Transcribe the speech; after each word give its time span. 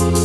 Listen, 0.00 0.16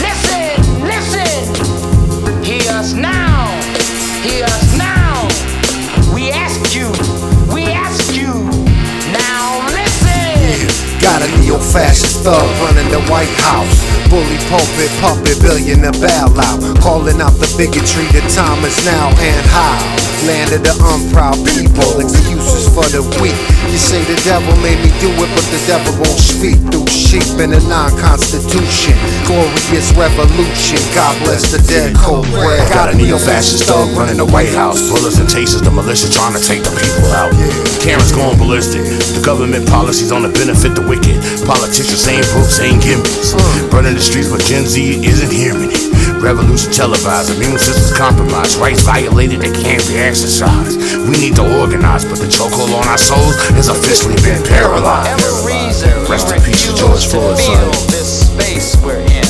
listen, 0.00 0.56
listen. 0.84 2.42
Hear 2.42 2.72
us 2.72 2.94
now. 2.94 3.52
Hear 4.22 4.46
us 4.46 4.78
now. 4.78 5.28
We 6.14 6.30
ask 6.30 6.74
you. 6.74 6.88
We 7.54 7.64
ask 7.64 8.16
you. 8.16 8.32
Now 9.12 9.66
listen. 9.66 10.98
Got 10.98 11.20
a 11.20 11.28
neo-fascist 11.42 12.24
thug 12.24 12.48
running 12.62 12.88
the 12.90 13.02
White 13.10 13.28
House. 13.36 13.85
Bully 14.10 14.38
pulpit, 14.46 14.90
puppet, 15.02 15.36
billionaire 15.42 15.94
bailout. 15.98 16.58
Calling 16.80 17.20
out 17.20 17.34
the 17.42 17.48
bigotry, 17.58 18.06
the 18.14 18.22
time 18.30 18.62
is 18.64 18.78
now 18.86 19.10
and 19.10 19.46
how. 19.50 19.78
Land 20.24 20.48
of 20.56 20.64
the 20.64 20.72
unproud 20.80 21.36
people, 21.44 22.00
excuses 22.00 22.70
for 22.72 22.88
the 22.88 23.04
weak. 23.20 23.36
You 23.68 23.76
say 23.76 24.00
the 24.08 24.16
devil 24.24 24.56
made 24.64 24.80
me 24.80 24.88
do 24.96 25.12
it, 25.12 25.30
but 25.36 25.44
the 25.52 25.60
devil 25.68 25.92
won't 26.00 26.16
speak 26.16 26.56
through 26.72 26.88
sheep 26.88 27.26
in 27.36 27.52
a 27.52 27.60
non-constitution. 27.68 28.96
Glorious 29.28 29.92
revolution, 29.92 30.80
God 30.96 31.12
bless 31.20 31.52
the 31.52 31.60
dead 31.68 31.92
cold 32.00 32.24
red. 32.32 32.64
Got 32.72 32.90
a 32.90 32.96
neo-fascist 32.96 33.68
thug 33.68 33.92
running 33.92 34.16
the 34.16 34.24
White 34.24 34.54
House. 34.56 34.80
Bullets 34.88 35.20
and 35.20 35.28
tasers, 35.28 35.60
the 35.60 35.70
militia 35.70 36.08
trying 36.08 36.32
to 36.32 36.40
take 36.40 36.64
the 36.64 36.72
people 36.72 37.12
out. 37.12 37.34
Cameras 37.84 38.10
going 38.14 38.38
ballistic. 38.40 38.82
The 38.88 39.20
government 39.20 39.68
policies 39.68 40.10
on 40.12 40.24
the 40.24 40.32
benefit 40.32 40.72
the 40.72 40.82
wicked. 40.88 41.20
Politicians 41.44 42.00
saying 42.00 42.24
books, 42.32 42.56
saying 42.56 42.80
gimmicks. 42.80 43.36
Burning 43.68 43.95
the 43.96 44.04
streets, 44.04 44.28
but 44.28 44.44
Gen 44.44 44.68
Z 44.68 44.76
isn't 45.00 45.32
hearing 45.32 45.72
it. 45.72 45.80
Revolution 46.20 46.68
televised, 46.70 47.32
immune 47.32 47.56
systems 47.56 47.96
compromised, 47.96 48.60
rights 48.60 48.84
violated, 48.84 49.40
they 49.40 49.52
can't 49.52 49.80
be 49.88 49.96
exercised. 49.96 50.76
We 51.08 51.16
need 51.16 51.36
to 51.40 51.44
organize, 51.60 52.04
but 52.04 52.20
the 52.20 52.28
chokehold 52.28 52.76
on 52.76 52.84
our 52.84 53.00
souls 53.00 53.36
has 53.56 53.72
officially 53.72 54.20
been 54.20 54.44
paralyzed. 54.44 55.16
Every 55.16 55.56
reason 55.56 55.88
we 56.04 56.12
Rest 56.12 56.28
in 56.28 56.44
peace 56.44 56.68
to 56.68 56.76
George 56.76 57.08
Floyd, 57.08 57.40
son. 57.40 57.56
this 57.88 58.28
space 58.28 58.76
we're 58.84 59.00
in. 59.00 59.28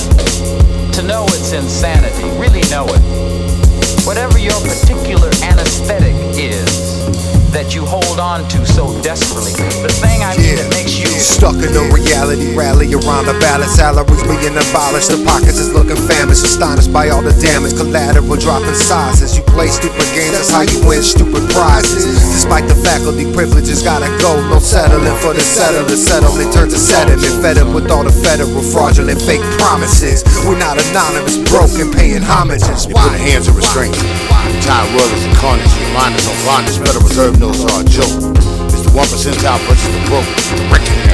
To 0.98 1.02
know 1.06 1.30
it's 1.30 1.54
insanity, 1.54 2.26
really 2.34 2.66
know 2.66 2.90
it. 2.90 3.02
Whatever 4.02 4.38
your 4.38 4.58
particular 4.66 5.30
anesthetic 5.46 6.14
is 6.34 7.06
that 7.54 7.74
you 7.74 7.86
hold 7.86 8.18
on 8.18 8.48
to 8.50 8.66
so 8.66 8.90
desperately, 9.02 9.54
Stuck 11.36 11.60
in 11.60 11.68
a 11.76 11.84
reality 11.92 12.56
rally 12.56 12.88
around 12.96 13.28
the 13.28 13.36
ballot, 13.44 13.68
salaries 13.68 14.24
being 14.24 14.56
abolished. 14.56 15.12
The 15.12 15.20
pockets 15.20 15.60
is 15.60 15.68
looking 15.68 16.00
famished, 16.08 16.48
astonished 16.48 16.88
by 16.88 17.12
all 17.12 17.20
the 17.20 17.36
damage. 17.44 17.76
Collateral 17.76 18.40
dropping 18.40 18.72
sizes. 18.72 19.36
You 19.36 19.44
play 19.44 19.68
stupid 19.68 20.08
games, 20.16 20.32
that's 20.32 20.48
how 20.48 20.64
you 20.64 20.80
win 20.88 21.04
stupid 21.04 21.44
prizes. 21.52 22.08
Despite 22.32 22.64
the 22.72 22.74
faculty 22.80 23.28
privileges, 23.36 23.84
gotta 23.84 24.08
go. 24.16 24.40
No 24.48 24.64
settling 24.64 25.12
for 25.20 25.36
the 25.36 25.44
settler. 25.44 25.84
Settlement 25.92 26.56
turns 26.56 26.72
to 26.72 26.80
sediment. 26.80 27.20
Fed 27.44 27.60
up 27.60 27.68
with 27.68 27.92
all 27.92 28.02
the 28.08 28.16
federal 28.16 28.64
fraudulent 28.64 29.20
fake 29.20 29.44
promises. 29.60 30.24
We're 30.48 30.56
not 30.56 30.80
anonymous, 30.88 31.36
broken, 31.52 31.92
paying 31.92 32.24
homages. 32.24 32.88
They 32.88 32.96
put 32.96 33.12
hands 33.12 33.44
of 33.44 33.60
restraint. 33.60 33.92
The 33.92 34.72
world 34.96 35.12
is 35.12 35.28
in 35.28 35.36
carnage. 35.36 35.68
Is 35.68 36.28
on 36.32 36.38
bondage. 36.48 36.80
Federal 36.80 37.04
Reserve 37.04 37.36
knows 37.36 37.60
are 37.60 37.84
a 37.84 37.84
joke. 37.84 38.24
It's 38.72 38.88
the 38.88 38.92
one 38.96 39.04
percentile 39.04 39.60
versus 39.68 39.92
the 39.92 40.00
broke. 40.08 40.24
The. 40.72 41.05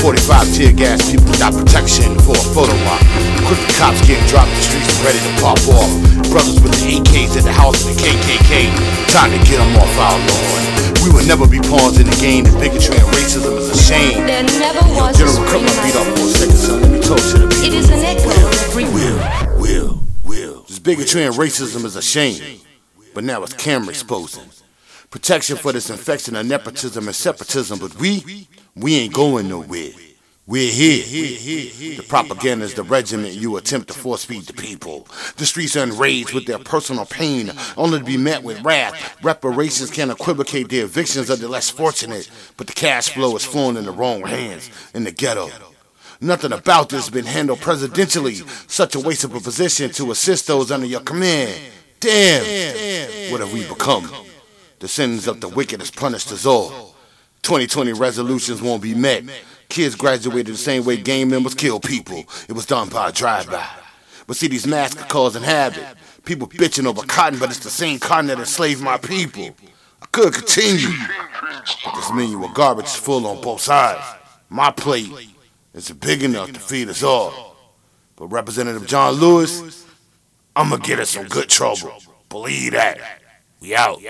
45 0.00 0.54
tear 0.54 0.72
gas 0.72 1.10
people 1.10 1.26
without 1.26 1.52
protection 1.52 2.14
for 2.22 2.32
a 2.32 2.44
photo 2.54 2.74
op. 2.86 3.02
Quick 3.44 3.60
the 3.66 3.74
cops 3.76 4.00
getting 4.06 4.24
dropped 4.30 4.48
in 4.48 4.56
the 4.56 4.64
streets 4.64 4.88
and 4.88 5.00
ready 5.04 5.20
to 5.20 5.32
pop 5.42 5.58
off. 5.74 5.90
Brothers 6.30 6.60
with 6.62 6.72
the 6.78 6.98
AKs 7.00 7.36
at 7.36 7.44
the 7.44 7.52
house 7.52 7.82
of 7.82 7.92
the 7.92 7.98
KKK. 7.98 8.70
Time 9.10 9.30
to 9.34 9.38
get 9.44 9.58
them 9.58 9.74
off 9.76 9.90
our 9.98 10.16
lawn. 10.16 10.62
We 11.02 11.10
will 11.10 11.26
never 11.26 11.48
be 11.48 11.58
pawns 11.58 11.98
in 11.98 12.06
the 12.06 12.18
game. 12.20 12.44
The 12.44 12.54
bigotry 12.56 12.96
and 12.96 13.08
racism 13.16 13.58
is 13.58 13.70
a 13.70 13.78
shame. 13.78 14.26
There 14.26 14.42
never 14.44 14.84
was 14.94 15.14
a 15.14 15.18
General, 15.18 15.44
cut 15.50 15.62
my 15.62 15.74
beat 15.82 15.96
off 15.96 16.08
for 16.14 16.24
a 16.24 16.32
second, 16.36 16.56
son. 16.56 16.82
Let 16.82 16.90
me 16.90 17.00
talk 17.00 17.18
to 17.18 17.38
the 17.42 17.48
people. 17.48 17.64
It 17.66 17.74
is 17.74 17.90
an 17.90 18.02
echo 18.04 18.30
every 18.30 18.84
Will, 18.94 19.18
will, 19.58 20.04
will. 20.24 20.62
This 20.68 20.78
bigotry 20.78 21.24
and 21.24 21.34
racism 21.34 21.84
is 21.84 21.96
a 21.96 22.02
shame, 22.02 22.60
but 23.14 23.24
now 23.24 23.42
it's 23.42 23.54
camera 23.54 23.90
exposing. 23.90 24.48
Protection 25.10 25.56
for 25.56 25.72
this 25.72 25.88
infection 25.88 26.36
of 26.36 26.46
nepotism 26.46 27.06
and 27.06 27.16
separatism, 27.16 27.78
but 27.78 27.94
we, 27.96 28.46
we 28.80 28.96
ain't 28.96 29.14
going 29.14 29.48
nowhere. 29.48 29.90
We're 30.46 30.70
here. 30.70 31.04
The 31.96 32.04
propaganda 32.08 32.64
is 32.64 32.72
the 32.72 32.82
regiment 32.82 33.34
you 33.34 33.58
attempt 33.58 33.88
to 33.88 33.94
force 33.94 34.24
feed 34.24 34.44
the 34.44 34.54
people. 34.54 35.06
The 35.36 35.44
streets 35.44 35.76
are 35.76 35.82
enraged 35.82 36.32
with 36.32 36.46
their 36.46 36.58
personal 36.58 37.04
pain, 37.04 37.52
only 37.76 37.98
to 37.98 38.04
be 38.04 38.16
met 38.16 38.42
with 38.42 38.62
wrath. 38.62 39.22
Reparations 39.22 39.90
can 39.90 40.10
equivocate 40.10 40.70
the 40.70 40.78
evictions 40.78 41.28
of 41.28 41.40
the 41.40 41.48
less 41.48 41.68
fortunate, 41.68 42.30
but 42.56 42.66
the 42.66 42.72
cash 42.72 43.10
flow 43.10 43.36
is 43.36 43.44
flowing 43.44 43.76
in 43.76 43.84
the 43.84 43.90
wrong 43.90 44.22
hands 44.22 44.70
in 44.94 45.04
the 45.04 45.12
ghetto. 45.12 45.50
Nothing 46.20 46.52
about 46.52 46.88
this 46.88 47.04
has 47.04 47.10
been 47.10 47.26
handled 47.26 47.60
presidentially. 47.60 48.48
Such 48.70 48.94
a 48.94 49.00
waste 49.00 49.24
of 49.24 49.34
a 49.34 49.40
position 49.40 49.90
to 49.90 50.10
assist 50.12 50.46
those 50.46 50.70
under 50.70 50.86
your 50.86 51.00
command. 51.00 51.60
Damn. 52.00 53.30
What 53.30 53.40
have 53.40 53.52
we 53.52 53.68
become? 53.68 54.10
The 54.78 54.88
sins 54.88 55.28
of 55.28 55.42
the 55.42 55.48
wicked 55.48 55.82
is 55.82 55.90
punished 55.90 56.32
us 56.32 56.46
all. 56.46 56.94
2020 57.42 57.92
resolutions 57.92 58.60
won't 58.60 58.82
be 58.82 58.94
met. 58.94 59.24
Kids 59.68 59.94
graduated 59.94 60.54
the 60.54 60.58
same 60.58 60.84
way 60.84 60.96
gang 60.96 61.28
members 61.28 61.54
kill 61.54 61.80
people. 61.80 62.24
It 62.48 62.52
was 62.52 62.66
done 62.66 62.88
by 62.88 63.08
a 63.10 63.12
drive-by. 63.12 63.68
But 64.26 64.36
see, 64.36 64.48
these 64.48 64.66
masks 64.66 65.02
are 65.02 65.06
causing 65.06 65.42
havoc. 65.42 65.84
People 66.24 66.48
bitching 66.48 66.86
over 66.86 67.02
cotton, 67.02 67.38
but 67.38 67.50
it's 67.50 67.60
the 67.60 67.70
same 67.70 67.98
cotton 67.98 68.26
that 68.26 68.38
enslaved 68.38 68.82
my 68.82 68.98
people. 68.98 69.54
I 70.02 70.06
could 70.12 70.34
continue. 70.34 70.88
But 71.84 71.94
this 71.94 72.12
menu 72.12 72.44
of 72.44 72.54
garbage 72.54 72.86
is 72.86 72.96
full 72.96 73.26
on 73.26 73.40
both 73.40 73.60
sides. 73.60 74.04
My 74.48 74.70
plate 74.70 75.10
is 75.74 75.90
big 75.90 76.22
enough 76.22 76.52
to 76.52 76.60
feed 76.60 76.88
us 76.88 77.02
all. 77.02 77.56
But 78.16 78.28
Representative 78.28 78.86
John 78.86 79.14
Lewis, 79.14 79.86
I'ma 80.56 80.76
get 80.76 80.98
us 80.98 81.10
some 81.10 81.26
good 81.26 81.48
trouble. 81.48 81.92
Believe 82.28 82.72
that. 82.72 82.98
We 83.60 83.74
out. 83.74 84.00